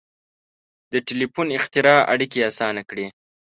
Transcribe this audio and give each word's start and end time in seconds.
•د 0.91 0.93
ټیلیفون 1.07 1.47
اختراع 1.57 1.99
اړیکې 2.13 2.39
آسانه 2.49 2.81
کړې. 2.89 3.05